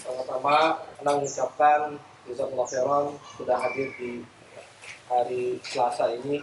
[0.00, 3.06] Pertama-tama mengucapkan khairan
[3.36, 4.24] Sudah hadir di
[5.12, 6.40] hari Selasa ini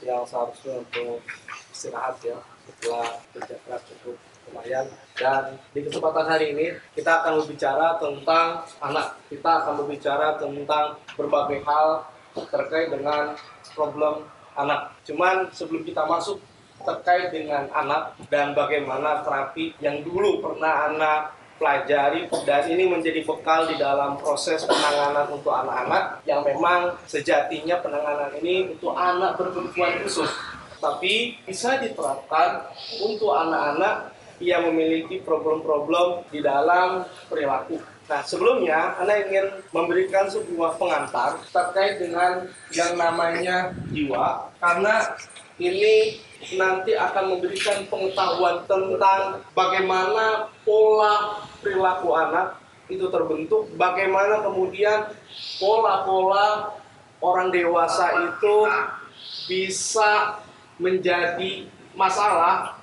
[0.00, 1.20] Yang seharusnya untuk
[1.68, 4.16] istirahat ya Setelah kerja keras cukup
[4.48, 4.86] lumayan.
[5.20, 6.66] Dan di kesempatan hari ini
[6.96, 9.20] kita akan berbicara tentang anak.
[9.28, 12.08] Kita akan berbicara tentang berbagai hal
[12.46, 13.34] terkait dengan
[13.74, 14.24] problem
[14.56, 14.96] anak.
[15.04, 16.40] Cuman sebelum kita masuk
[16.82, 22.28] terkait dengan anak dan bagaimana terapi yang dulu pernah anak pelajari.
[22.44, 28.76] Dan ini menjadi bekal di dalam proses penanganan untuk anak-anak yang memang sejatinya penanganan ini
[28.76, 30.28] untuk anak berkebutuhan khusus.
[30.76, 32.68] Tapi bisa diterapkan
[33.00, 37.80] untuk anak-anak yang memiliki problem-problem di dalam perilaku.
[38.06, 45.18] Nah, sebelumnya Anda ingin memberikan sebuah pengantar terkait dengan yang namanya jiwa, karena
[45.58, 46.22] ini
[46.54, 55.10] nanti akan memberikan pengetahuan tentang bagaimana pola perilaku anak itu terbentuk, bagaimana kemudian
[55.58, 56.78] pola-pola
[57.18, 58.54] orang dewasa itu
[59.50, 60.38] bisa
[60.78, 61.66] menjadi
[61.98, 62.75] masalah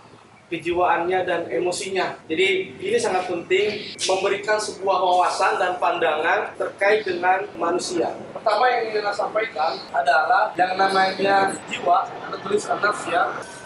[0.51, 2.19] kejiwaannya dan emosinya.
[2.27, 8.11] Jadi ini sangat penting memberikan sebuah wawasan dan pandangan terkait dengan manusia.
[8.35, 13.23] Pertama yang ingin saya sampaikan adalah yang namanya jiwa, tertuliskan nafs ya.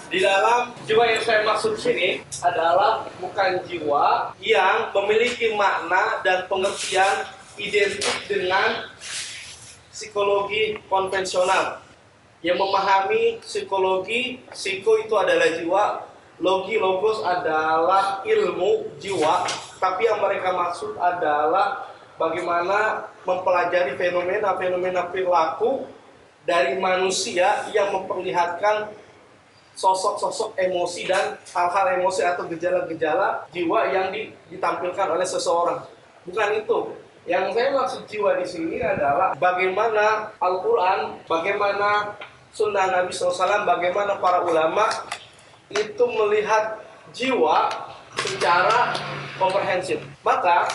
[0.07, 7.27] Di dalam jiwa yang saya maksud sini adalah bukan jiwa yang memiliki makna dan pengertian
[7.59, 8.87] identik dengan
[9.91, 11.83] psikologi konvensional
[12.45, 15.83] yang memahami psikologi, psiko itu adalah jiwa,
[16.37, 19.49] Logi logos adalah ilmu jiwa,
[19.81, 21.89] tapi yang mereka maksud adalah
[22.21, 25.89] bagaimana mempelajari fenomena-fenomena perilaku
[26.45, 28.93] dari manusia yang memperlihatkan
[29.73, 34.13] sosok-sosok emosi dan hal-hal emosi atau gejala-gejala jiwa yang
[34.49, 35.85] ditampilkan oleh seseorang.
[36.25, 36.79] Bukan itu.
[37.27, 42.15] Yang saya maksud jiwa di sini adalah bagaimana Al-Quran, bagaimana
[42.55, 44.87] Sunnah Nabi SAW, bagaimana para ulama
[45.71, 46.79] itu melihat
[47.11, 47.71] jiwa
[48.17, 48.95] secara
[49.35, 50.01] komprehensif.
[50.23, 50.67] Maka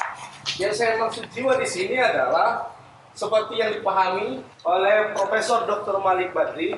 [0.60, 2.72] yang saya maksud jiwa di sini adalah
[3.12, 6.00] seperti yang dipahami oleh Profesor Dr.
[6.00, 6.76] Malik Badri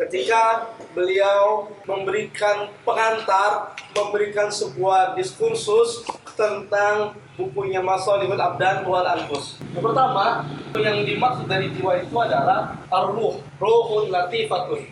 [0.00, 6.02] ketika beliau memberikan pengantar, memberikan sebuah diskursus
[6.32, 9.60] tentang bukunya Masalihul Abdan wal Anfus.
[9.76, 14.88] Yang pertama, yang dimaksud dari jiwa itu adalah ar-ruh, ruhun latifatun.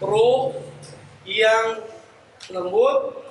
[0.00, 0.71] Ruh
[1.26, 1.80] yang
[2.50, 3.22] lembut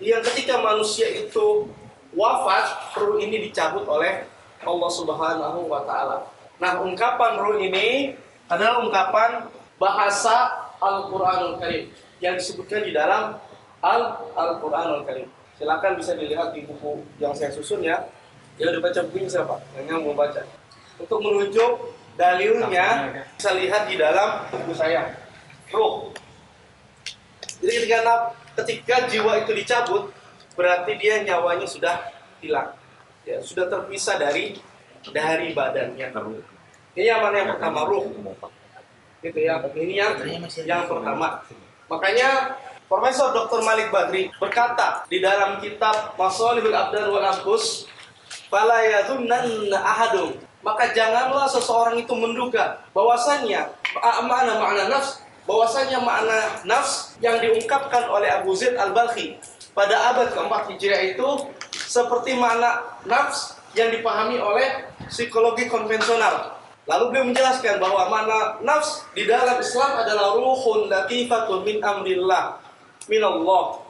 [0.00, 1.68] yang ketika manusia itu
[2.16, 4.24] wafat ruh ini dicabut oleh
[4.64, 6.24] Allah Subhanahu wa taala.
[6.60, 8.16] Nah, ungkapan ruh ini
[8.48, 9.48] adalah ungkapan
[9.80, 11.88] bahasa Al-Qur'anul Karim
[12.20, 13.36] yang disebutkan di dalam
[13.80, 15.28] Al-Qur'anul Karim.
[15.56, 18.08] Silakan bisa dilihat di buku yang saya susun ya.
[18.56, 19.56] Yang udah baca bukunya siapa?
[19.76, 20.42] Yang mau baca.
[21.00, 25.16] Untuk merujuk dalilnya bisa lihat di dalam buku saya.
[25.72, 26.12] Ruh
[27.60, 28.14] jadi ketika,
[28.64, 30.02] ketika jiwa itu dicabut,
[30.56, 32.08] berarti dia nyawanya sudah
[32.40, 32.72] hilang.
[33.28, 34.56] Ya, sudah terpisah dari
[35.12, 36.08] dari badannya.
[36.96, 38.08] Ini yang mana yang pertama ruh.
[39.20, 39.60] Gitu ya.
[39.60, 40.12] Ini yang
[40.64, 41.44] yang pertama.
[41.92, 42.56] Makanya
[42.90, 43.62] Profesor Dr.
[43.62, 47.86] Malik Badri berkata di dalam kitab Masalihul Abdan wal Anfus,
[48.50, 53.72] "Fala yadhunnan ahadum." Maka janganlah seseorang itu menduga bahwasanya
[54.28, 59.40] makna makna nafs bahwasanya makna nafs yang diungkapkan oleh Abu Zaid Al-Balkhi
[59.72, 61.28] pada abad keempat Hijriah itu
[61.72, 66.58] seperti makna nafs yang dipahami oleh psikologi konvensional.
[66.90, 72.58] Lalu beliau menjelaskan bahwa makna nafs di dalam Islam adalah ruhun latifatun min amrillah
[73.06, 73.86] min Allah.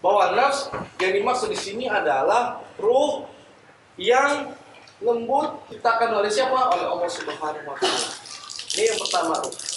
[0.00, 3.28] Bahwa nafs yang dimaksud di sini adalah ruh
[4.00, 4.50] yang
[4.98, 6.56] lembut diciptakan oleh siapa?
[6.74, 8.08] Oleh Allah Subhanahu wa taala.
[8.74, 9.69] Ini yang pertama ruh.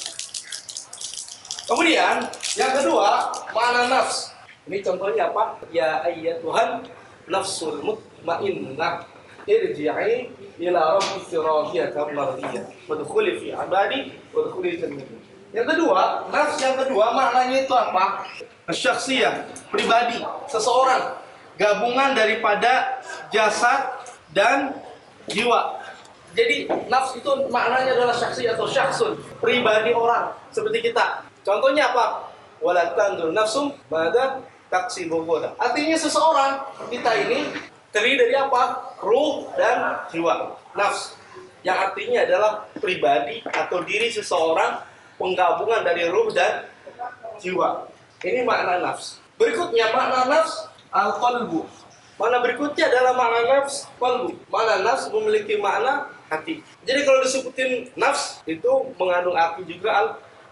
[1.63, 2.27] Kemudian
[2.59, 4.35] yang kedua, mana nafs.
[4.67, 5.59] Ini contohnya apa?
[5.71, 6.83] Ya ayat Tuhan
[7.27, 9.07] nafsul mutmainnah
[9.47, 12.63] irji'i ila rabbiki radiyatan mardiyah.
[12.87, 15.15] Wadkhuli fi ibadi wadkhuli jannati.
[15.55, 18.27] Yang kedua, nafs yang kedua maknanya itu apa?
[18.67, 21.19] Syaksiyah, pribadi, seseorang,
[21.59, 24.75] gabungan daripada jasad dan
[25.31, 25.79] jiwa.
[26.33, 31.32] Jadi nafs itu maknanya adalah syaksi atau syaksun, pribadi orang seperti kita.
[31.43, 32.31] Contohnya apa?
[32.63, 33.75] Wala tandur nafsum
[34.73, 35.53] taksi bogoda.
[35.61, 37.45] Artinya seseorang kita ini
[37.93, 38.95] terdiri dari apa?
[39.05, 40.57] Ruh dan jiwa.
[40.73, 41.13] Nafs
[41.61, 44.81] yang artinya adalah pribadi atau diri seseorang
[45.21, 46.65] penggabungan dari ruh dan
[47.37, 47.85] jiwa.
[48.25, 49.21] Ini makna nafs.
[49.37, 51.69] Berikutnya makna nafs al-qalbu.
[52.17, 54.33] Makna berikutnya adalah makna nafs qalbu.
[54.49, 56.65] Makna nafs memiliki makna hati.
[56.87, 60.07] Jadi kalau disebutin nafs itu mengandung arti juga al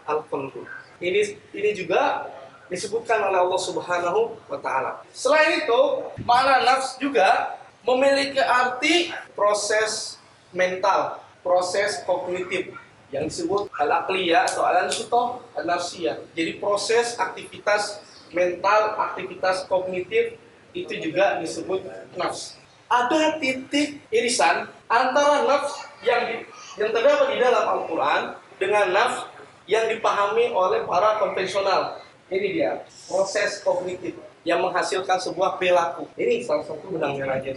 [0.05, 0.80] al-qalbu.
[1.01, 1.21] Ini
[1.57, 2.29] ini juga
[2.71, 5.03] disebutkan oleh Allah Subhanahu wa taala.
[5.11, 5.81] Selain itu,
[6.23, 10.21] makna nafs juga memiliki arti proses
[10.53, 12.71] mental, proses kognitif
[13.11, 16.21] yang disebut al-aqliyah atau al-ansutah al-nafsiyah.
[16.31, 17.99] Jadi proses aktivitas
[18.31, 20.39] mental, aktivitas kognitif
[20.71, 21.83] itu juga disebut
[22.15, 22.55] nafs.
[22.87, 26.35] Ada titik irisan antara nafs yang di,
[26.79, 29.30] yang terdapat di dalam Al-Qur'an dengan nafs
[29.71, 32.03] yang dipahami oleh para konvensional.
[32.27, 32.71] Ini dia,
[33.07, 36.11] proses kognitif yang menghasilkan sebuah perilaku.
[36.19, 37.55] Ini salah satu benang merahnya.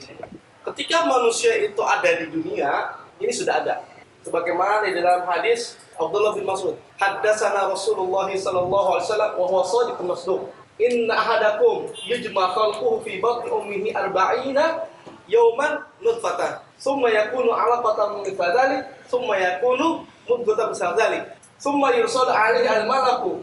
[0.63, 3.83] Ketika manusia itu ada di dunia, ini sudah ada
[4.25, 10.07] sebagaimana di dalam hadis Abdullah bin Mas'ud haddatsana Rasulullah sallallahu alaihi wasallam wa huwa shadiqun
[10.09, 10.43] masduq
[10.81, 14.89] inna ahadakum yujma khalquhu fi batni ummihi arba'ina
[15.29, 18.83] yawman nutfatan thumma yakunu 'alaqatan min dzalik
[19.13, 21.23] thumma yakunu mudghatan min
[21.65, 23.41] dzalik thumma yursalu 'alaihi al-malaku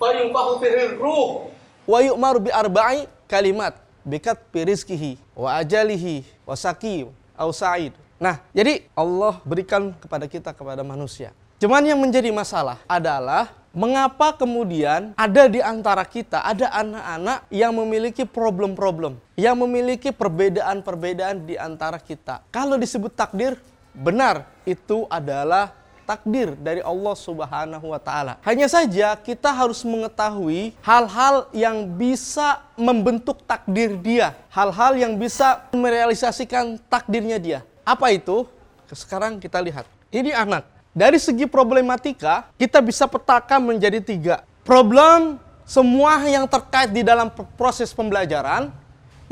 [0.00, 1.52] fayunfahu fihi ruh
[1.84, 3.76] wa yu'maru bi arba'i kalimat
[4.08, 7.04] bikat rizqihi wa ajalihi wa saqi
[7.36, 11.34] au sa'id Nah, jadi Allah berikan kepada kita kepada manusia.
[11.58, 18.22] Cuman yang menjadi masalah adalah mengapa kemudian ada di antara kita ada anak-anak yang memiliki
[18.22, 22.46] problem-problem, yang memiliki perbedaan-perbedaan di antara kita.
[22.54, 23.58] Kalau disebut takdir,
[23.90, 28.36] benar itu adalah takdir dari Allah Subhanahu wa taala.
[28.42, 36.76] Hanya saja kita harus mengetahui hal-hal yang bisa membentuk takdir dia, hal-hal yang bisa merealisasikan
[36.90, 37.60] takdirnya dia.
[37.86, 38.44] Apa itu?
[38.92, 39.88] Sekarang kita lihat.
[40.12, 40.68] Ini anak.
[40.92, 44.44] Dari segi problematika, kita bisa petakan menjadi tiga.
[44.60, 48.68] Problem semua yang terkait di dalam proses pembelajaran,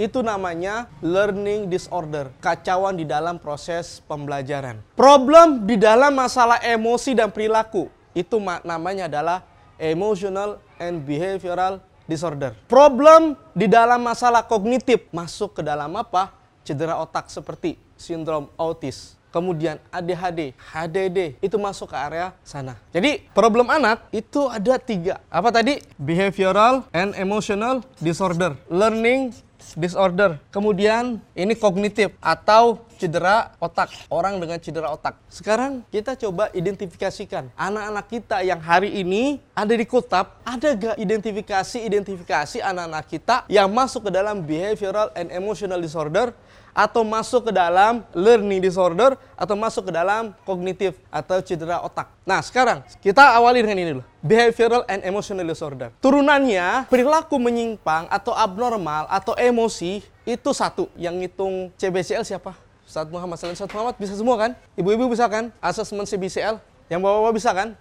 [0.00, 4.80] itu namanya learning disorder, kacauan di dalam proses pembelajaran.
[4.96, 9.44] Problem di dalam masalah emosi dan perilaku, itu namanya adalah
[9.76, 12.56] emotional and behavioral disorder.
[12.64, 16.32] Problem di dalam masalah kognitif, masuk ke dalam apa?
[16.64, 19.20] Cedera otak seperti sindrom autis.
[19.30, 22.74] Kemudian ADHD, HDD itu masuk ke area sana.
[22.90, 25.22] Jadi problem anak itu ada tiga.
[25.30, 25.78] Apa tadi?
[25.94, 29.30] Behavioral and emotional disorder, learning
[29.76, 30.38] disorder.
[30.50, 35.16] Kemudian ini kognitif atau cedera otak, orang dengan cedera otak.
[35.32, 42.60] Sekarang kita coba identifikasikan anak-anak kita yang hari ini ada di kutap, ada gak identifikasi-identifikasi
[42.60, 46.36] anak-anak kita yang masuk ke dalam behavioral and emotional disorder
[46.70, 52.12] atau masuk ke dalam learning disorder atau masuk ke dalam kognitif atau cedera otak.
[52.22, 54.04] Nah, sekarang kita awali dengan ini dulu.
[54.22, 55.90] Behavioral and emotional disorder.
[55.98, 60.86] Turunannya perilaku menyimpang atau abnormal atau emosi itu satu.
[60.94, 62.69] Yang ngitung CBCL siapa?
[62.90, 64.50] Ustaz Muhammad Salim Ustaz Muhammad bisa semua kan?
[64.74, 65.54] Ibu-ibu bisa kan?
[65.62, 66.58] Asesmen CBCL.
[66.90, 67.78] Yang bawa-bawa bisa kan?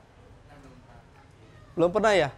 [1.73, 2.29] Belum pernah ya?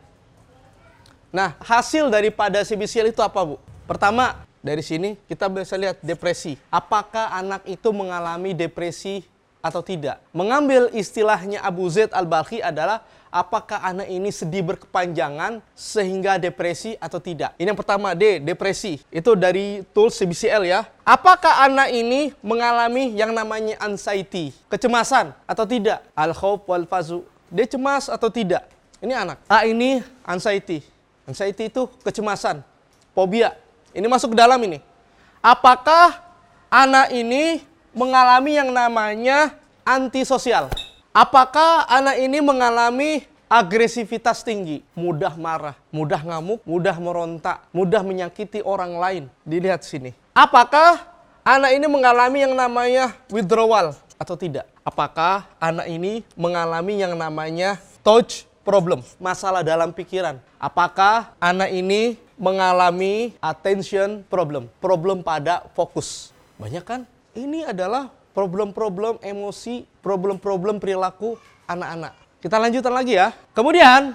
[1.35, 3.59] Nah, hasil daripada CBCL itu apa, Bu?
[3.83, 6.56] Pertama, dari sini kita bisa lihat depresi.
[6.71, 9.27] Apakah anak itu mengalami depresi
[9.62, 10.19] atau tidak?
[10.34, 17.56] Mengambil istilahnya Abu Zaid Al-Balkhi adalah apakah anak ini sedih berkepanjangan sehingga depresi atau tidak?
[17.56, 19.00] Ini yang pertama D, depresi.
[19.08, 20.84] Itu dari tools CBCL ya.
[21.08, 26.03] Apakah anak ini mengalami yang namanya anxiety, kecemasan atau tidak?
[26.12, 27.24] Al-khauf wal fazu.
[27.48, 28.68] Dia cemas atau tidak?
[29.00, 29.41] Ini anak.
[29.50, 30.84] A ini anxiety.
[31.25, 32.62] Anxiety itu kecemasan,
[33.15, 33.56] fobia.
[33.96, 34.80] Ini masuk ke dalam ini.
[35.41, 36.22] Apakah
[36.70, 40.71] anak ini mengalami yang namanya antisosial?
[41.12, 48.95] Apakah anak ini mengalami agresivitas tinggi, mudah marah, mudah ngamuk, mudah merontak, mudah menyakiti orang
[48.95, 49.24] lain?
[49.43, 50.15] Dilihat sini.
[50.31, 51.03] Apakah
[51.43, 54.63] anak ini mengalami yang namanya withdrawal atau tidak?
[54.88, 60.39] Apakah anak ini mengalami yang namanya touch problem, masalah dalam pikiran?
[60.55, 66.33] Apakah anak ini mengalami attention problem, problem pada fokus.
[66.57, 67.01] Banyak kan?
[67.31, 72.11] Ini adalah problem-problem emosi, problem-problem perilaku anak-anak.
[72.43, 73.31] Kita lanjutkan lagi ya.
[73.55, 74.11] Kemudian,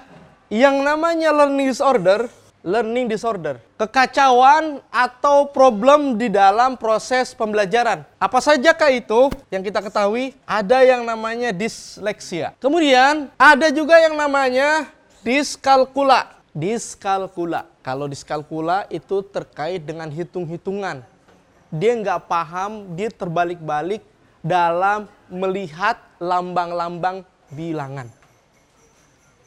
[0.53, 2.29] yang namanya learning disorder,
[2.61, 8.05] learning disorder, kekacauan atau problem di dalam proses pembelajaran.
[8.21, 9.33] Apa saja kah itu?
[9.49, 12.53] Yang kita ketahui, ada yang namanya disleksia.
[12.61, 14.93] Kemudian, ada juga yang namanya
[15.25, 16.37] diskalkula.
[16.53, 21.16] Diskalkula kalau diskalkula itu terkait dengan hitung-hitungan.
[21.71, 24.03] Dia nggak paham, dia terbalik-balik
[24.43, 28.07] dalam melihat lambang-lambang bilangan.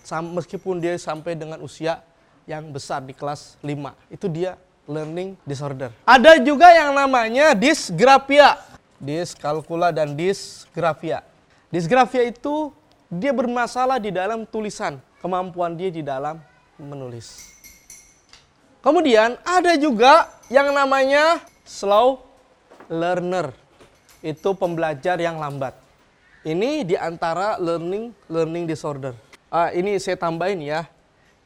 [0.10, 2.02] meskipun dia sampai dengan usia
[2.50, 3.94] yang besar di kelas 5.
[4.10, 4.58] Itu dia
[4.90, 5.94] learning disorder.
[6.02, 8.58] Ada juga yang namanya dysgraphia.
[8.98, 11.22] Dyskalkula dan dysgraphia.
[11.70, 12.74] Dysgraphia itu
[13.08, 16.42] dia bermasalah di dalam tulisan, kemampuan dia di dalam
[16.82, 17.54] menulis.
[18.82, 22.26] Kemudian ada juga yang namanya slow
[22.90, 23.54] learner.
[24.26, 25.78] Itu pembelajar yang lambat.
[26.42, 29.14] Ini di antara learning learning disorder.
[29.54, 30.90] Ah, ini saya tambahin ya.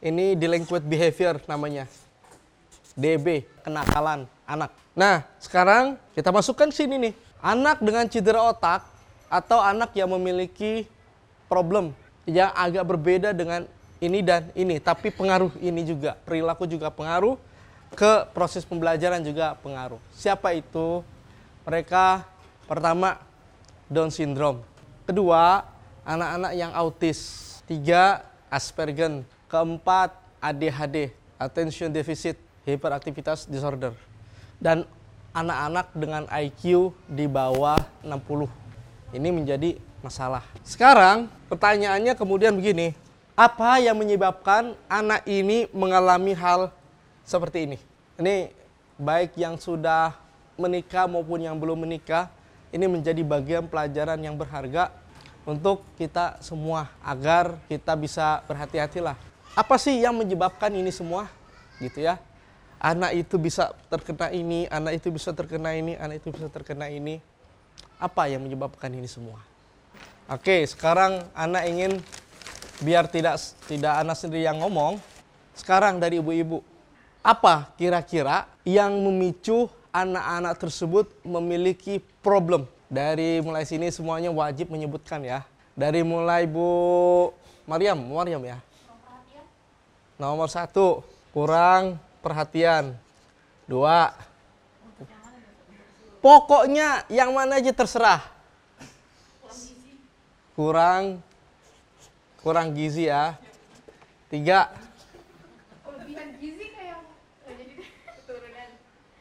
[0.00, 1.84] Ini delinquent behavior namanya.
[2.96, 4.72] DB, kenakalan anak.
[4.96, 7.14] Nah, sekarang kita masukkan sini nih.
[7.44, 8.86] Anak dengan cedera otak
[9.28, 10.88] atau anak yang memiliki
[11.50, 11.92] problem
[12.24, 13.68] yang agak berbeda dengan
[14.00, 17.36] ini dan ini, tapi pengaruh ini juga, perilaku juga pengaruh
[17.94, 20.02] ke proses pembelajaran juga pengaruh.
[20.12, 21.00] Siapa itu?
[21.64, 22.26] Mereka
[22.66, 23.22] pertama
[23.88, 24.60] Down syndrome.
[25.06, 25.64] Kedua,
[26.04, 27.18] anak-anak yang autis.
[27.64, 29.24] Tiga, Asperger.
[29.48, 32.36] Keempat, ADHD, attention deficit
[32.66, 33.94] hyperaktivitas disorder.
[34.58, 34.84] Dan
[35.30, 38.50] anak-anak dengan IQ di bawah 60.
[39.14, 40.42] Ini menjadi masalah.
[40.66, 42.92] Sekarang pertanyaannya kemudian begini,
[43.34, 46.70] apa yang menyebabkan anak ini mengalami hal
[47.24, 47.78] seperti ini?
[48.20, 48.52] Ini
[49.00, 50.14] baik yang sudah
[50.54, 52.30] menikah maupun yang belum menikah,
[52.70, 54.94] ini menjadi bagian pelajaran yang berharga
[55.42, 59.18] untuk kita semua agar kita bisa berhati-hatilah.
[59.58, 61.26] Apa sih yang menyebabkan ini semua?
[61.82, 62.22] Gitu ya
[62.84, 67.16] anak itu bisa terkena ini, anak itu bisa terkena ini, anak itu bisa terkena ini.
[67.96, 69.40] Apa yang menyebabkan ini semua?
[70.28, 71.92] Oke, sekarang anak ingin
[72.84, 75.00] biar tidak tidak anak sendiri yang ngomong.
[75.56, 76.60] Sekarang dari ibu-ibu,
[77.24, 82.68] apa kira-kira yang memicu anak-anak tersebut memiliki problem?
[82.92, 85.40] Dari mulai sini semuanya wajib menyebutkan ya.
[85.72, 87.32] Dari mulai Bu
[87.64, 88.60] Mariam, Mariam ya.
[90.20, 91.02] Nomor satu,
[91.32, 92.94] kurang perhatian.
[93.64, 94.12] Dua.
[96.20, 98.20] Pokoknya yang mana aja terserah.
[100.52, 101.24] Kurang
[102.44, 103.40] kurang gizi ya.
[104.28, 104.83] Tiga.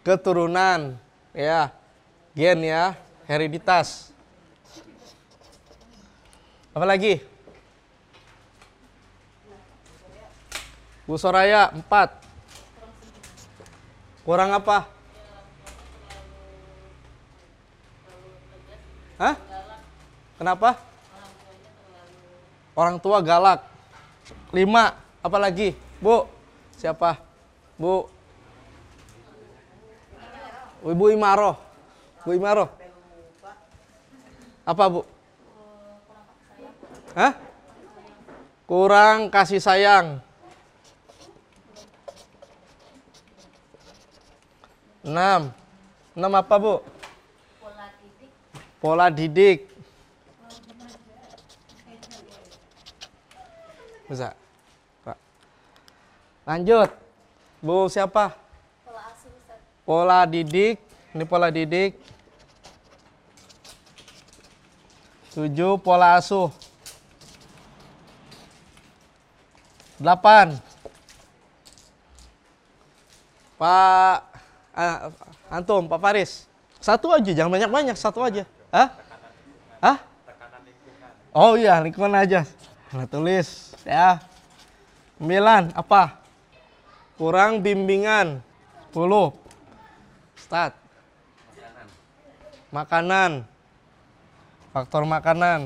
[0.03, 0.99] Keturunan.
[1.31, 1.71] Ya.
[2.33, 2.97] Gen ya,
[3.29, 4.09] hereditas.
[6.73, 7.21] Apa lagi?
[11.05, 12.09] Bu Soraya, empat.
[14.25, 14.89] Kurang apa?
[19.21, 19.35] Hah?
[20.41, 20.81] Kenapa?
[22.73, 23.61] Orang tua galak.
[24.49, 25.77] Lima, apa lagi?
[26.01, 26.25] Bu,
[26.81, 27.21] siapa?
[27.77, 28.09] Bu.
[30.83, 31.55] Ibu Imaro.
[32.27, 32.67] Bu Imaro.
[34.67, 35.01] Apa, Bu?
[37.15, 37.33] Hah?
[38.67, 40.19] Kurang kasih sayang.
[45.03, 45.51] Enam.
[46.15, 46.75] Enam apa, Bu?
[47.59, 48.31] Pola didik.
[48.79, 49.59] Pola didik.
[54.07, 54.35] Bisa.
[55.07, 55.17] Pak.
[56.43, 56.91] Lanjut.
[57.63, 58.42] Bu siapa?
[59.83, 60.79] Pola didik.
[61.13, 61.95] Ini pola didik.
[65.35, 66.49] Tujuh, pola asuh.
[69.99, 70.57] Delapan.
[73.59, 74.33] Pak
[74.73, 75.13] Uh,
[75.53, 76.49] antum, Pak Faris.
[76.81, 78.41] Satu aja, jangan banyak-banyak, satu aja.
[78.73, 78.89] Hah?
[79.77, 79.97] Hah?
[81.29, 82.41] Oh iya, lingkungan aja.
[82.89, 84.17] Nah, tulis ya.
[85.21, 86.17] Sembilan, apa?
[87.21, 88.41] Kurang bimbingan.
[88.89, 89.29] Sepuluh.
[90.43, 90.75] Start.
[91.55, 91.87] Makanan.
[92.75, 93.31] Makanan.
[94.75, 95.59] Faktor makanan.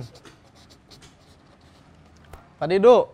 [2.62, 3.10] Pak Didu.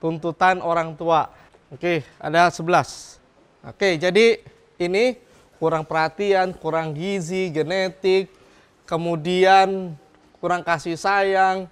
[0.00, 1.28] Tuntutan orang tua.
[1.68, 3.20] Oke, ada 11.
[3.64, 4.40] Oke, jadi
[4.80, 5.20] ini
[5.60, 8.28] kurang perhatian, kurang gizi, genetik,
[8.84, 9.96] kemudian
[10.40, 11.68] kurang kasih sayang,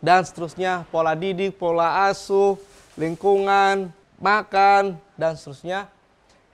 [0.00, 2.60] dan seterusnya pola didik, pola asuh,
[3.00, 3.88] lingkungan,
[4.20, 5.92] makan, dan seterusnya.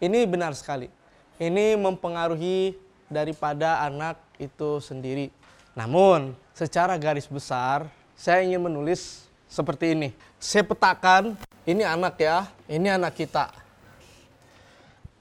[0.03, 0.91] Ini benar sekali.
[1.39, 2.75] Ini mempengaruhi
[3.07, 5.31] daripada anak itu sendiri.
[5.79, 7.87] Namun, secara garis besar,
[8.19, 10.11] saya ingin menulis seperti ini.
[10.43, 13.53] Saya petakan ini anak ya, ini anak kita.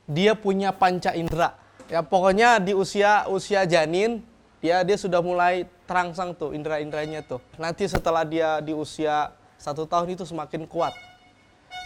[0.09, 1.57] Dia punya panca indera.
[1.85, 4.25] Ya pokoknya di usia usia janin
[4.57, 7.41] dia dia sudah mulai terangsang tuh indera-inderanya tuh.
[7.61, 9.29] Nanti setelah dia di usia
[9.61, 10.93] satu tahun itu semakin kuat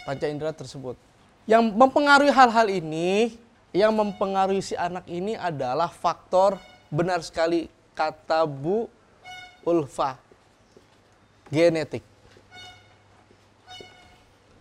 [0.08, 1.09] panca indera tersebut.
[1.50, 3.34] Yang mempengaruhi hal-hal ini,
[3.74, 6.62] yang mempengaruhi si anak ini adalah faktor
[6.94, 7.66] benar sekali
[7.98, 8.86] kata Bu
[9.66, 10.22] Ulfa.
[11.50, 12.06] genetik.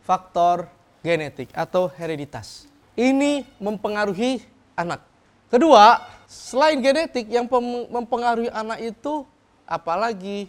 [0.00, 0.73] Faktor
[1.04, 2.64] genetik atau hereditas.
[2.97, 4.40] Ini mempengaruhi
[4.73, 5.04] anak.
[5.52, 7.45] Kedua, selain genetik yang
[7.92, 9.28] mempengaruhi anak itu
[9.68, 10.49] apalagi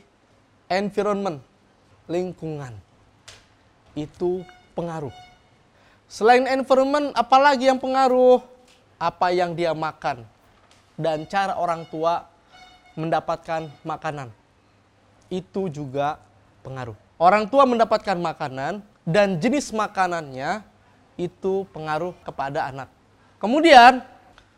[0.72, 1.44] environment,
[2.08, 2.72] lingkungan.
[3.92, 5.29] Itu pengaruh.
[6.10, 8.42] Selain environment, apalagi yang pengaruh?
[8.98, 10.26] Apa yang dia makan
[11.00, 12.28] dan cara orang tua
[12.98, 14.34] mendapatkan makanan.
[15.30, 16.20] Itu juga
[16.66, 16.98] pengaruh.
[17.22, 20.66] Orang tua mendapatkan makanan dan jenis makanannya
[21.16, 22.90] itu pengaruh kepada anak.
[23.38, 24.04] Kemudian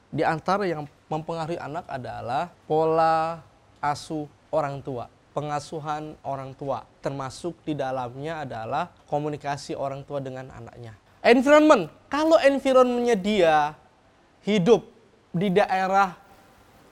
[0.07, 3.43] di antara yang mempengaruhi anak adalah pola
[3.83, 10.95] asuh orang tua, pengasuhan orang tua, termasuk di dalamnya adalah komunikasi orang tua dengan anaknya.
[11.21, 13.55] Environment, kalau environmentnya dia
[14.41, 14.89] hidup
[15.29, 16.17] di daerah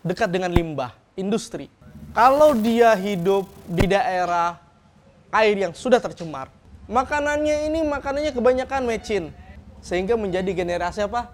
[0.05, 1.67] dekat dengan limbah, industri.
[2.13, 4.57] Kalau dia hidup di daerah
[5.33, 6.49] air yang sudah tercemar,
[6.89, 9.33] makanannya ini makanannya kebanyakan mecin.
[9.79, 11.31] Sehingga menjadi generasi apa?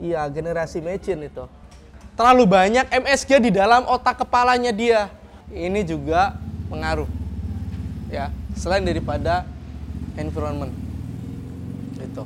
[0.00, 1.44] Iya, generasi mecin itu.
[2.18, 5.08] Terlalu banyak MSG di dalam otak kepalanya dia.
[5.52, 6.34] Ini juga
[6.68, 7.06] pengaruh.
[8.10, 9.46] Ya, selain daripada
[10.18, 10.74] environment.
[12.00, 12.24] Itu.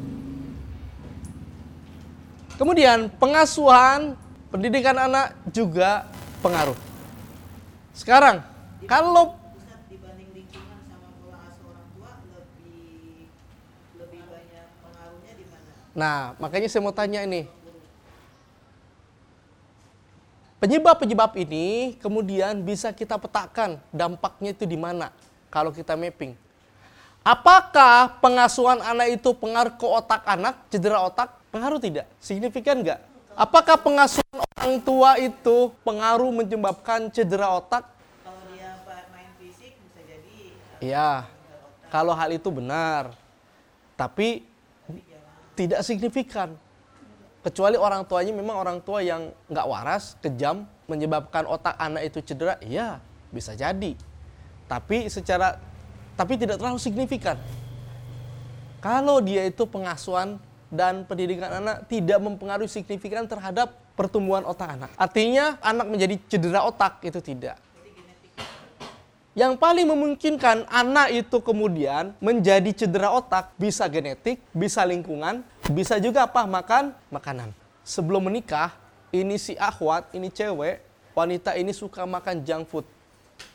[2.55, 4.15] Kemudian pengasuhan
[4.47, 6.07] pendidikan anak juga
[6.39, 6.79] pengaruh.
[7.91, 8.47] Sekarang,
[8.87, 9.35] kalau?
[15.95, 17.47] Nah, makanya saya mau tanya ini.
[20.59, 25.15] Penyebab-penyebab ini kemudian bisa kita petakan dampaknya itu di mana
[25.53, 26.35] kalau kita mapping.
[27.23, 31.44] Apakah pengasuhan anak itu pengaruh ke otak anak, cedera otak?
[31.55, 32.11] Pengaruh tidak?
[32.19, 32.99] Signifikan nggak?
[33.39, 37.87] Apakah pengasuhan orang tua itu pengaruh menyebabkan cedera otak?
[38.27, 38.75] Kalau dia
[39.15, 40.35] main fisik bisa jadi
[40.83, 41.31] Iya,
[41.95, 43.15] kalau hal itu benar.
[43.95, 44.43] Tapi
[45.55, 46.59] tidak signifikan.
[47.47, 52.59] Kecuali orang tuanya memang orang tua yang nggak waras, kejam, menyebabkan otak anak itu cedera,
[52.67, 52.99] iya
[53.31, 53.95] bisa jadi.
[54.67, 55.63] Tapi secara
[56.19, 57.39] tapi tidak terlalu signifikan.
[58.83, 60.43] Kalau dia itu pengasuhan
[60.75, 64.91] dan pendidikan anak tidak mempengaruhi signifikan terhadap pertumbuhan otak anak.
[64.99, 67.57] Artinya anak menjadi cedera otak itu tidak.
[69.35, 75.43] Yang paling memungkinkan anak itu kemudian menjadi cedera otak bisa genetik, bisa lingkungan,
[75.75, 77.51] bisa juga apa makan makanan.
[77.83, 78.71] Sebelum menikah,
[79.11, 80.79] ini si akhwat, ini cewek,
[81.19, 82.87] wanita ini suka makan junk food,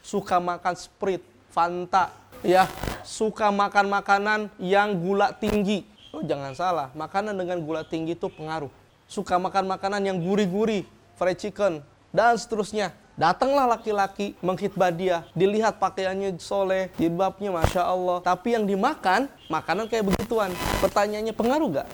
[0.03, 2.12] suka makan sprite, fanta,
[2.43, 2.67] ya,
[3.08, 5.88] suka makan makanan yang gula tinggi,
[6.19, 8.67] Oh jangan salah, makanan dengan gula tinggi itu pengaruh.
[9.08, 10.84] Suka makan makanan yang gurih-gurih,
[11.15, 11.79] fried chicken,
[12.12, 12.91] dan seterusnya.
[13.15, 18.19] Datanglah laki-laki menghitbah dia, dilihat pakaiannya soleh, jilbabnya masya Allah.
[18.19, 20.51] Tapi yang dimakan, makanan kayak begituan.
[20.84, 21.88] Pertanyaannya pengaruh gak?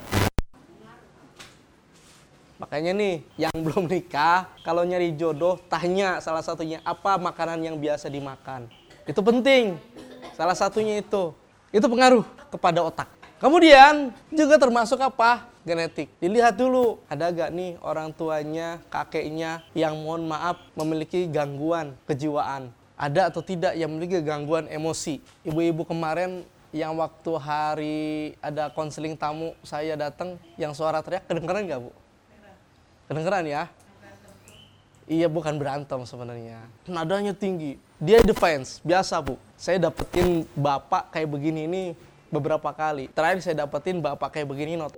[2.57, 8.09] Makanya nih, yang belum nikah, kalau nyari jodoh, tanya salah satunya apa makanan yang biasa
[8.09, 8.73] dimakan.
[9.05, 9.77] Itu penting.
[10.33, 11.29] Salah satunya itu.
[11.69, 13.24] Itu pengaruh kepada otak.
[13.45, 15.45] Kemudian juga termasuk apa?
[15.61, 16.09] Genetik.
[16.17, 22.73] Dilihat dulu, ada gak nih orang tuanya, kakeknya yang mohon maaf memiliki gangguan kejiwaan.
[22.97, 25.21] Ada atau tidak yang memiliki gangguan emosi.
[25.45, 26.41] Ibu-ibu kemarin
[26.73, 31.93] yang waktu hari ada konseling tamu saya datang yang suara teriak kedengeran gak bu?
[33.05, 33.69] Kedengeran ya?
[35.05, 36.65] Iya bukan berantem sebenarnya.
[36.89, 37.77] Nadanya tinggi.
[38.01, 39.37] Dia defense, biasa bu.
[39.53, 41.83] Saya dapetin bapak kayak begini ini
[42.29, 43.11] beberapa kali.
[43.11, 44.93] Terakhir saya dapetin bapak kayak begini not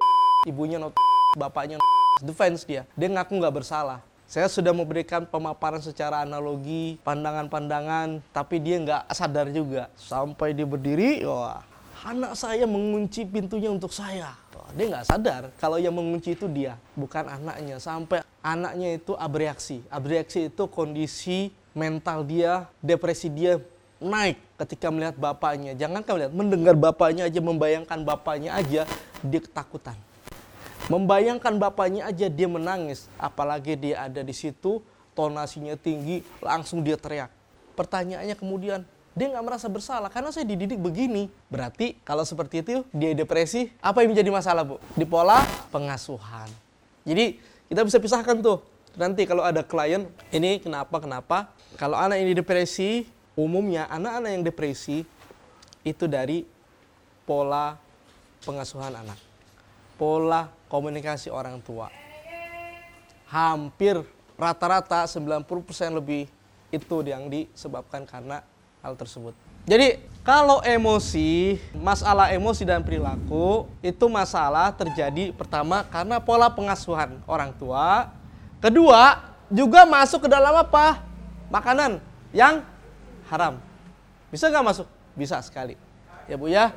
[0.48, 0.96] ibunya not
[1.36, 1.88] bapaknya not
[2.24, 2.84] defense dia.
[2.98, 4.02] Dia ngaku nggak bersalah.
[4.28, 9.88] Saya sudah memberikan pemaparan secara analogi, pandangan-pandangan, tapi dia nggak sadar juga.
[9.96, 11.64] Sampai dia berdiri, wah,
[12.04, 14.36] anak saya mengunci pintunya untuk saya.
[14.52, 17.80] Wah, dia nggak sadar kalau yang mengunci itu dia, bukan anaknya.
[17.80, 19.80] Sampai anaknya itu abreaksi.
[19.88, 23.64] Abreaksi itu kondisi mental dia, depresi dia
[24.02, 25.74] naik ketika melihat bapaknya.
[25.78, 28.86] Jangan kau lihat, mendengar bapaknya aja, membayangkan bapaknya aja,
[29.22, 29.98] dia ketakutan.
[30.88, 34.80] Membayangkan bapaknya aja dia menangis, apalagi dia ada di situ,
[35.18, 37.28] tonasinya tinggi, langsung dia teriak.
[37.76, 41.26] Pertanyaannya kemudian, dia nggak merasa bersalah karena saya dididik begini.
[41.50, 44.78] Berarti kalau seperti itu dia depresi, apa yang menjadi masalah bu?
[44.94, 45.42] Di pola
[45.74, 46.46] pengasuhan.
[47.02, 48.62] Jadi kita bisa pisahkan tuh.
[48.94, 51.50] Nanti kalau ada klien, ini kenapa kenapa?
[51.82, 55.06] Kalau anak ini depresi, umumnya anak-anak yang depresi
[55.86, 56.44] itu dari
[57.24, 57.78] pola
[58.42, 59.22] pengasuhan anak,
[59.96, 61.94] pola komunikasi orang tua.
[63.30, 64.02] Hampir
[64.34, 65.46] rata-rata 90%
[65.94, 66.26] lebih
[66.74, 68.42] itu yang disebabkan karena
[68.82, 69.38] hal tersebut.
[69.68, 77.52] Jadi kalau emosi, masalah emosi dan perilaku itu masalah terjadi pertama karena pola pengasuhan orang
[77.52, 78.16] tua.
[78.64, 81.04] Kedua, juga masuk ke dalam apa?
[81.52, 82.00] Makanan
[82.32, 82.64] yang
[83.28, 83.60] haram.
[84.32, 84.88] Bisa nggak masuk?
[85.16, 85.80] Bisa sekali.
[86.28, 86.76] Ya Bu ya.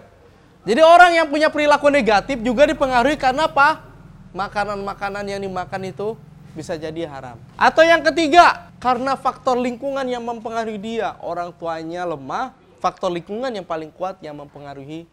[0.63, 3.89] Jadi orang yang punya perilaku negatif juga dipengaruhi karena apa?
[4.37, 6.15] Makanan-makanan yang dimakan itu
[6.53, 7.41] bisa jadi haram.
[7.57, 11.17] Atau yang ketiga, karena faktor lingkungan yang mempengaruhi dia.
[11.25, 15.09] Orang tuanya lemah, faktor lingkungan yang paling kuat yang mempengaruhi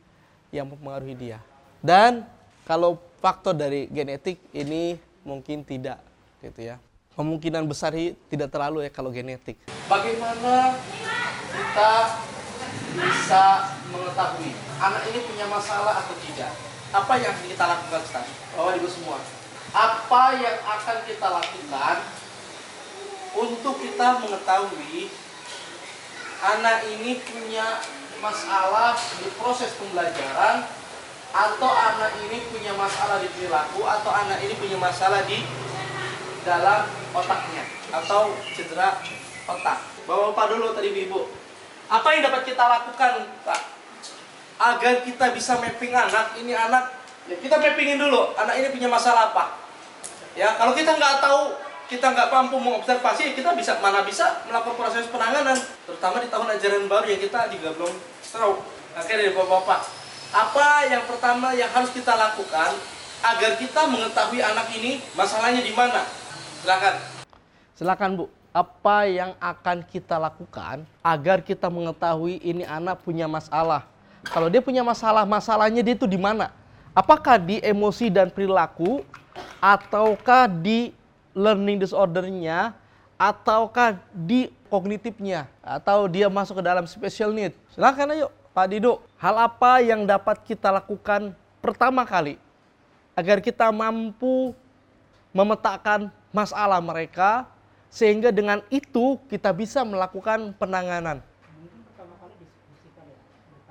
[0.52, 1.40] yang mempengaruhi dia.
[1.80, 2.28] Dan
[2.68, 6.00] kalau faktor dari genetik ini mungkin tidak
[6.44, 6.78] gitu ya.
[7.18, 7.98] Kemungkinan besar
[8.30, 9.58] tidak terlalu ya kalau genetik.
[9.90, 10.78] Bagaimana
[11.50, 12.22] kita
[12.94, 16.54] bisa mengetahui anak ini punya masalah atau tidak?
[16.94, 18.30] Apa yang kita lakukan sekarang?
[18.54, 19.18] Bapak Ibu semua.
[19.74, 21.96] Apa yang akan kita lakukan
[23.34, 25.10] untuk kita mengetahui
[26.38, 27.82] anak ini punya
[28.22, 30.70] masalah di proses pembelajaran
[31.34, 35.42] atau anak ini punya masalah di perilaku atau anak ini punya masalah di
[36.48, 38.96] dalam otaknya atau cedera
[39.44, 39.84] otak.
[40.08, 41.28] Bapak-bapak dulu tadi ibu.
[41.92, 43.62] Apa yang dapat kita lakukan, Pak?
[44.58, 46.96] Agar kita bisa mapping anak, ini anak,
[47.28, 49.60] ya kita mappingin dulu, anak ini punya masalah apa.
[50.34, 51.60] Ya, kalau kita nggak tahu,
[51.92, 55.56] kita nggak mampu mengobservasi, kita bisa mana bisa melakukan proses penanganan,
[55.86, 57.94] terutama di tahun ajaran baru yang kita juga belum
[58.34, 58.54] tahu.
[58.98, 59.82] Oke dari bapak-bapak,
[60.34, 62.74] apa yang pertama yang harus kita lakukan
[63.24, 66.02] agar kita mengetahui anak ini masalahnya di mana?
[66.62, 66.94] Silakan.
[67.78, 68.26] Silakan Bu.
[68.56, 73.86] Apa yang akan kita lakukan agar kita mengetahui ini anak punya masalah?
[74.26, 76.50] Kalau dia punya masalah, masalahnya dia itu di mana?
[76.98, 79.06] Apakah di emosi dan perilaku
[79.62, 80.90] ataukah di
[81.38, 82.74] learning disordernya
[83.22, 87.54] ataukah di kognitifnya atau dia masuk ke dalam special need?
[87.78, 89.06] Silakan ayo Pak Dido.
[89.22, 92.42] Hal apa yang dapat kita lakukan pertama kali
[93.14, 94.58] agar kita mampu
[95.30, 97.48] memetakan masalah mereka
[97.88, 101.24] sehingga dengan itu kita bisa melakukan penanganan.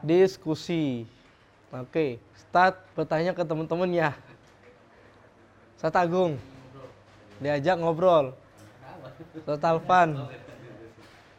[0.01, 1.05] Diskusi.
[1.75, 4.15] Oke, start bertanya ke teman-temannya.
[5.77, 6.41] Saya Agung.
[7.37, 8.33] Diajak ngobrol.
[9.45, 10.31] Saya Talfan.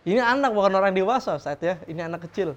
[0.06, 1.76] Ini anak bukan orang dewasa, saat ya.
[1.90, 2.54] Ini anak kecil.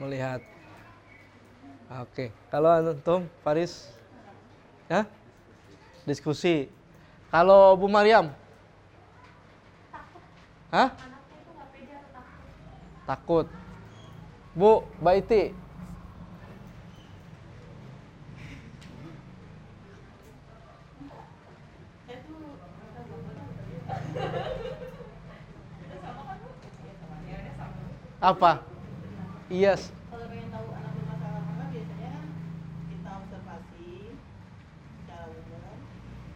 [0.00, 0.53] Melihat.
[1.94, 3.86] Oke, kalau antum Faris
[4.90, 5.06] ya?
[6.02, 6.66] Diskusi.
[7.30, 8.34] Kalau Bu Mariam?
[10.74, 10.90] Hah?
[13.06, 13.46] Takut.
[14.58, 15.54] Bu, Baiti?
[28.24, 28.64] Apa?
[29.52, 29.92] Yes.
[30.08, 32.12] Kalau pengen tahu anak bermasalah apa biasanya
[32.88, 34.16] kita observasi
[34.96, 35.76] secara umum,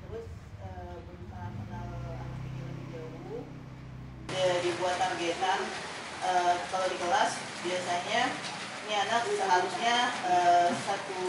[0.05, 0.27] terus
[0.61, 3.41] eh, berusaha kenal anak ini lebih jauh.
[4.29, 5.61] Dia dibuat targetan
[6.29, 7.31] eh, kalau di kelas
[7.65, 8.23] biasanya
[8.85, 9.97] ini anak seharusnya
[10.29, 11.25] eh, satu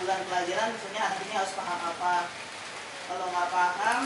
[0.00, 2.16] bulan pelajaran misalnya anak ini harus paham apa.
[3.04, 4.00] Kalau nggak paham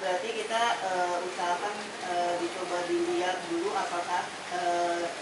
[0.00, 1.76] berarti kita eh, usahakan
[2.08, 4.24] eh, dicoba dilihat dulu apakah
[4.56, 5.12] eh,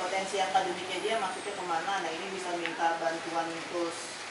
[0.00, 4.24] potensi akademiknya dia maksudnya ke mana nah ini bisa minta bantuan terus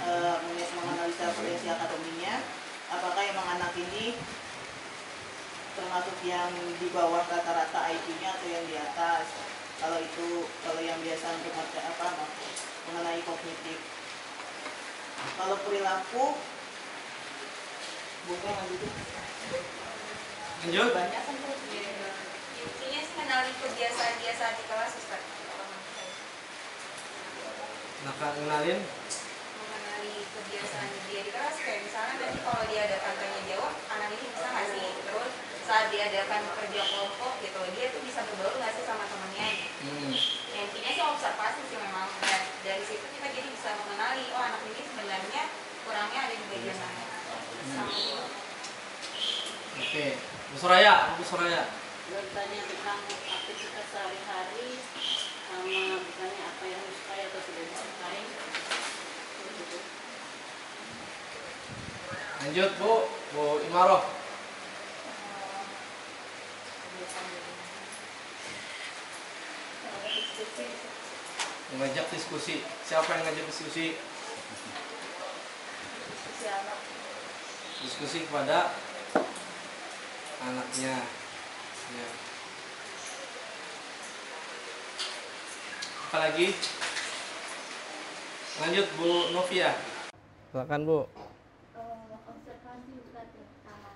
[0.00, 2.40] eh, menge- menganalisa potensi akademinya
[2.88, 4.20] apakah emang anak ini
[5.74, 9.24] termasuk yang di bawah rata-rata IQ-nya atau yang di atas.
[9.80, 12.08] Kalau itu kalau yang biasa untuk apa
[12.84, 13.80] mengenai kognitif.
[15.40, 16.36] Kalau perilaku
[18.28, 18.92] bukan lanjutin
[20.64, 20.92] Lanjut.
[20.92, 21.36] banyak kan
[22.64, 25.22] Intinya sih kenali kebiasaan dia saat di kelas Ustaz.
[28.04, 28.80] Nah, kenalin
[30.34, 34.46] kebiasaan dia di kelas kayak misalnya nanti kalau dia ada tanya jawab, anak ini bisa
[34.50, 34.86] nggak sih?
[35.06, 35.32] Terus
[35.64, 39.48] saat dia adakan kerja kelompok gitu, dia tuh bisa berbaur nggak sih sama temennya?
[39.80, 40.12] Hmm.
[40.54, 42.08] Ya, intinya sih observasi sih memang.
[42.20, 45.42] Dan dari situ kita jadi bisa mengenali, oh anak ini sebenarnya
[45.86, 47.02] kurangnya ada di bagian mana.
[47.64, 48.20] Sama itu.
[49.74, 50.06] Oke.
[50.54, 51.62] Bu Soraya, Bu Soraya.
[52.04, 54.76] bertanya tentang aktivitas sehari-hari
[55.48, 57.93] sama misalnya apa yang disukai atau tidak disukai
[62.44, 62.92] Lanjut, Bu.
[63.32, 64.04] Bu Imaroh.
[71.74, 72.60] Mengajak diskusi.
[72.84, 73.96] Siapa yang ngajak diskusi?
[77.84, 78.72] diskusi kepada
[80.40, 81.04] anaknya
[81.92, 82.06] ya.
[86.08, 86.48] apalagi
[88.64, 89.76] lanjut Bu Novia
[90.48, 90.98] silakan Bu
[92.74, 93.94] Ustaz ya, sama.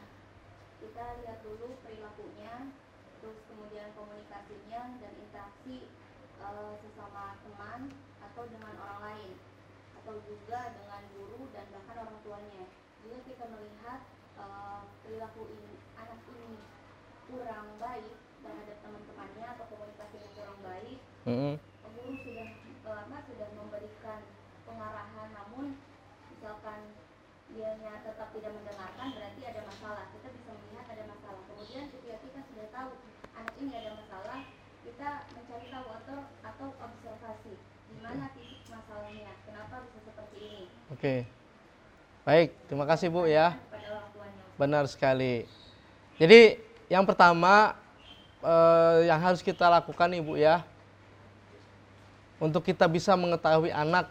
[0.78, 2.70] Kita lihat dulu perilakunya,
[3.18, 5.90] terus kemudian komunikasinya dan interaksi
[6.38, 7.90] eh, sesama teman
[8.22, 9.34] atau dengan orang lain
[9.98, 12.70] atau juga dengan guru dan bahkan orang tuanya.
[13.02, 14.00] Jika kita melihat
[14.38, 16.62] eh, perilaku ini, anak ini
[17.26, 18.14] kurang baik
[18.46, 21.54] terhadap teman-temannya atau komunikasinya kurang baik, Mm-mm.
[21.98, 22.48] guru sudah
[22.88, 24.22] apa sudah memberikan
[24.64, 25.76] pengarahan namun
[26.30, 26.94] misalkan
[27.48, 32.40] dianya tetap tidak mendengarkan berarti ada masalah kita bisa melihat ada masalah kemudian ketika kita
[32.44, 32.90] sudah tahu
[33.32, 34.38] anak ini ada masalah
[34.84, 37.54] kita mencari tahu atau atau observasi
[37.88, 40.64] di mana titik masalahnya kenapa bisa seperti ini
[40.98, 41.22] oke
[42.26, 43.54] baik terima kasih Bu ya
[44.58, 45.46] Benar sekali.
[46.18, 46.58] Jadi
[46.90, 47.78] yang pertama
[48.42, 50.66] eh, yang harus kita lakukan ibu ya,
[52.42, 54.10] untuk kita bisa mengetahui anak,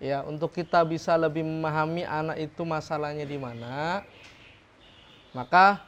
[0.00, 4.00] ya untuk kita bisa lebih memahami anak itu masalahnya di mana,
[5.36, 5.84] maka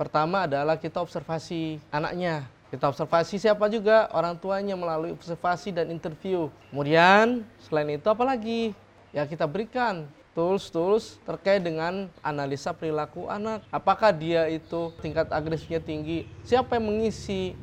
[0.00, 2.48] pertama adalah kita observasi anaknya.
[2.66, 6.50] Kita observasi siapa juga orang tuanya melalui observasi dan interview.
[6.74, 8.74] Kemudian selain itu apa lagi?
[9.14, 13.62] Ya kita berikan tools-tools terkait dengan analisa perilaku anak.
[13.70, 16.26] Apakah dia itu tingkat agresifnya tinggi?
[16.42, 17.54] Siapa yang mengisi?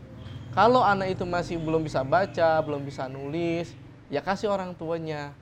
[0.56, 3.74] Kalau anak itu masih belum bisa baca, belum bisa nulis,
[4.10, 5.36] ya kasih orang tuanya.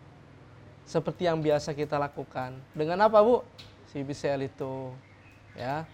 [0.83, 2.57] Seperti yang biasa kita lakukan.
[2.75, 3.45] Dengan apa, Bu?
[3.93, 4.91] CBCL itu.
[5.55, 5.87] Ya.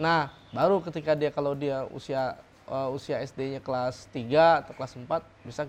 [0.00, 5.10] Nah, baru ketika dia kalau dia usia uh, usia SD-nya kelas 3 atau kelas 4
[5.42, 5.62] bisa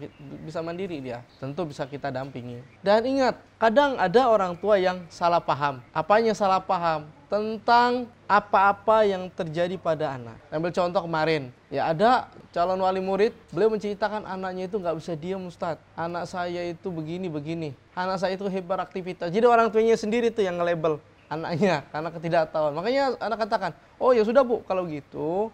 [0.45, 1.25] bisa mandiri dia.
[1.41, 2.61] Tentu bisa kita dampingi.
[2.85, 5.81] Dan ingat, kadang ada orang tua yang salah paham.
[5.91, 7.09] Apanya salah paham?
[7.31, 10.35] Tentang apa-apa yang terjadi pada anak.
[10.51, 15.47] Ambil contoh kemarin, ya ada calon wali murid, beliau menceritakan anaknya itu nggak bisa diam
[15.47, 15.79] Ustadz.
[15.95, 17.71] Anak saya itu begini begini.
[17.95, 19.31] Anak saya itu hiperaktivitas.
[19.31, 20.99] Jadi orang tuanya sendiri tuh yang nge-label
[21.31, 22.75] anaknya karena ketidaktahuan.
[22.75, 25.47] Makanya anak katakan, oh ya sudah bu, kalau gitu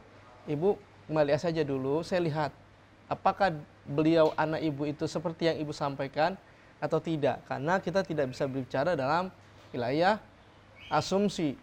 [0.50, 2.04] ibu kembali saja dulu.
[2.04, 2.52] Saya lihat
[3.08, 3.56] apakah
[3.88, 6.36] beliau anak ibu itu seperti yang ibu sampaikan
[6.78, 7.42] atau tidak.
[7.48, 9.32] Karena kita tidak bisa berbicara dalam
[9.72, 10.20] wilayah
[10.92, 11.56] asumsi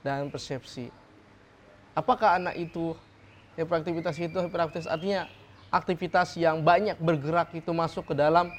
[0.00, 0.88] dan persepsi.
[1.96, 2.92] Apakah anak itu
[3.56, 5.28] hiperaktivitas itu hiperaktivitas artinya
[5.72, 8.52] aktivitas yang banyak bergerak itu masuk ke dalam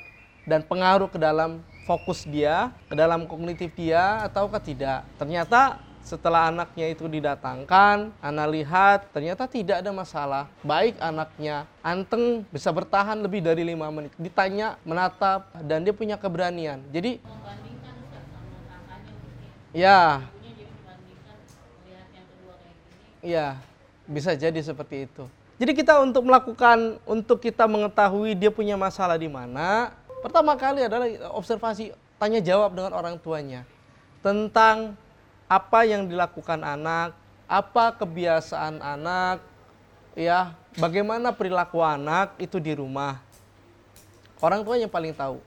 [0.47, 5.05] dan pengaruh ke dalam fokus dia, ke dalam kognitif dia ataukah tidak.
[5.15, 10.47] Ternyata setelah anaknya itu didatangkan, anak lihat ternyata tidak ada masalah.
[10.63, 14.15] Baik anaknya anteng bisa bertahan lebih dari lima menit.
[14.15, 16.79] Ditanya, menatap dan dia punya keberanian.
[16.95, 17.83] Jadi mungkin
[19.75, 20.63] ya gini
[23.19, 23.59] Iya,
[24.07, 25.27] bisa jadi seperti itu.
[25.59, 29.91] Jadi kita untuk melakukan, untuk kita mengetahui dia punya masalah di mana,
[30.23, 33.67] pertama kali adalah observasi, tanya jawab dengan orang tuanya
[34.21, 34.93] tentang
[35.47, 37.15] apa yang dilakukan anak,
[37.47, 39.39] apa kebiasaan anak,
[40.13, 43.19] ya, bagaimana perilaku anak itu di rumah.
[44.43, 45.41] Orang tua yang paling tahu.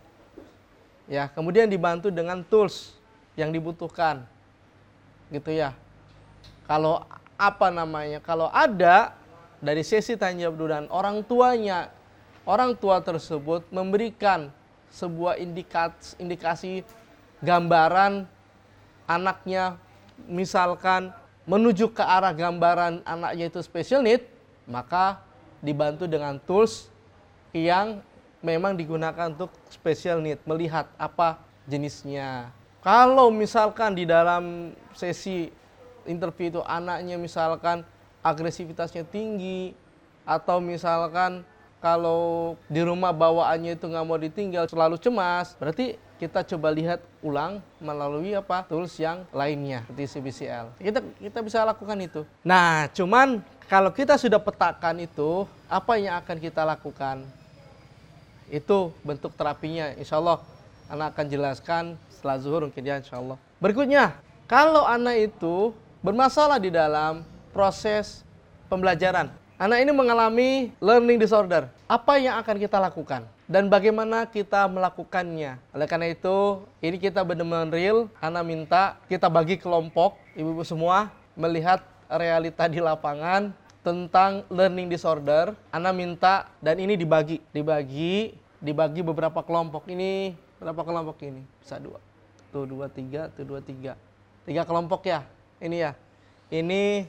[1.07, 2.97] Ya, kemudian dibantu dengan tools
[3.37, 4.25] yang dibutuhkan.
[5.31, 5.77] Gitu ya
[6.71, 7.03] kalau
[7.35, 9.19] apa namanya kalau ada
[9.59, 11.91] dari sesi tanya jawab dan orang tuanya
[12.47, 14.55] orang tua tersebut memberikan
[14.95, 16.87] sebuah indikasi, indikasi
[17.43, 18.23] gambaran
[19.11, 19.75] anaknya
[20.29, 21.15] misalkan
[21.49, 24.25] menuju ke arah gambaran anaknya itu special need
[24.69, 25.23] maka
[25.61, 26.89] dibantu dengan tools
[27.53, 28.01] yang
[28.41, 31.37] memang digunakan untuk special need melihat apa
[31.69, 32.49] jenisnya.
[32.81, 35.53] Kalau misalkan di dalam sesi
[36.09, 37.85] interview itu anaknya misalkan
[38.25, 39.77] agresivitasnya tinggi
[40.25, 41.45] atau misalkan
[41.81, 47.65] kalau di rumah bawaannya itu nggak mau ditinggal selalu cemas berarti kita coba lihat ulang
[47.81, 48.61] melalui apa?
[48.69, 52.29] Tools yang lainnya seperti CBCL kita kita bisa lakukan itu.
[52.45, 57.25] Nah cuman kalau kita sudah petakan itu apa yang akan kita lakukan?
[58.53, 59.97] Itu bentuk terapinya.
[59.97, 60.45] Insya Allah
[60.93, 63.41] anak akan jelaskan setelah zuhur mungkin ya insya Allah.
[63.57, 65.73] Berikutnya kalau anak itu
[66.05, 67.25] bermasalah di dalam
[67.57, 68.21] proses
[68.69, 69.33] pembelajaran.
[69.57, 70.49] Anak ini mengalami
[70.85, 71.69] learning disorder.
[71.89, 77.75] Apa yang akan kita lakukan dan bagaimana kita melakukannya oleh karena itu ini kita benar-benar
[77.75, 85.57] real anak minta kita bagi kelompok ibu-ibu semua melihat realita di lapangan tentang learning disorder.
[85.73, 91.43] Ana minta dan ini dibagi, dibagi, dibagi beberapa kelompok ini, berapa kelompok ini?
[91.63, 91.99] Bisa dua.
[92.51, 93.95] Satu, dua, tiga, tuh dua, tiga.
[94.45, 95.23] Tiga kelompok ya.
[95.63, 95.93] Ini ya.
[96.51, 97.07] Ini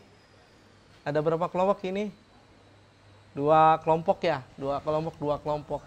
[1.01, 2.13] ada berapa kelompok ini?
[3.33, 4.45] Dua kelompok ya.
[4.53, 5.81] Dua kelompok, dua kelompok.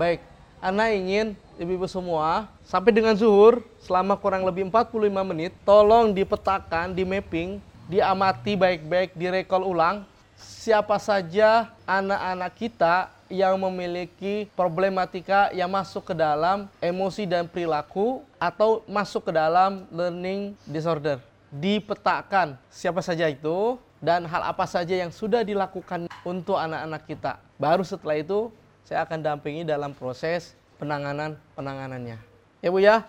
[0.00, 0.24] Baik.
[0.64, 4.96] Anda ingin ibu-ibu semua sampai dengan zuhur selama kurang lebih 45
[5.28, 10.08] menit tolong dipetakan, di mapping, diamati baik-baik, direkol ulang
[10.40, 18.80] siapa saja anak-anak kita yang memiliki problematika yang masuk ke dalam emosi dan perilaku atau
[18.88, 21.20] masuk ke dalam learning disorder.
[21.52, 27.36] Dipetakan siapa saja itu dan hal apa saja yang sudah dilakukan untuk anak-anak kita.
[27.60, 28.48] Baru setelah itu
[28.90, 32.18] saya akan dampingi dalam proses penanganan penanganannya.
[32.58, 33.06] Ya Bu ya,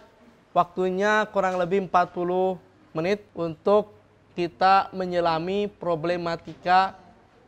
[0.54, 2.62] waktunya kurang lebih 40
[2.94, 3.90] menit untuk
[4.38, 6.94] kita menyelami problematika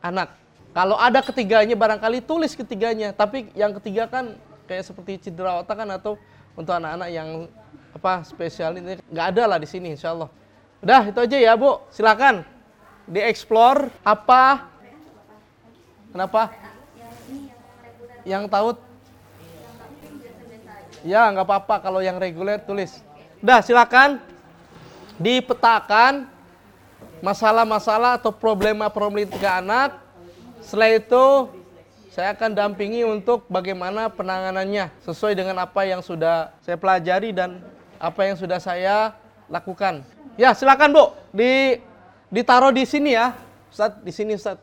[0.02, 0.34] anak.
[0.74, 4.34] Kalau ada ketiganya barangkali tulis ketiganya, tapi yang ketiga kan
[4.66, 6.18] kayak seperti cedera otak kan atau
[6.58, 7.46] untuk anak-anak yang
[7.94, 10.26] apa spesial ini nggak ada lah di sini insya Allah.
[10.82, 12.42] Udah itu aja ya Bu, silakan
[13.06, 14.66] dieksplor apa
[16.10, 16.73] kenapa
[18.24, 18.80] yang taut
[21.04, 21.76] ya nggak apa-apa.
[21.84, 23.04] Kalau yang reguler tulis.
[23.44, 24.18] Udah silakan.
[25.14, 26.26] Dipetakan
[27.22, 29.94] masalah-masalah atau problema-problematika anak.
[30.58, 31.24] Setelah itu
[32.10, 37.62] saya akan dampingi untuk bagaimana penanganannya sesuai dengan apa yang sudah saya pelajari dan
[38.00, 39.14] apa yang sudah saya
[39.46, 40.02] lakukan.
[40.34, 41.04] Ya silakan Bu.
[41.30, 41.78] Di
[42.32, 43.38] ditaruh di sini ya.
[43.70, 44.58] Ustaz di sini Ustaz